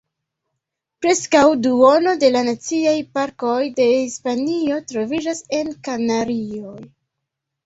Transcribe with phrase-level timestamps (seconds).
[1.05, 6.77] Preskaŭ duono de la Naciaj Parkoj de Hispanio troviĝas en Kanarioj.